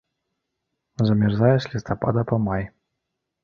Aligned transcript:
Замярзае 1.11 1.53
з 1.67 1.77
лістапада 1.77 2.21
па 2.33 2.43
май. 2.49 2.69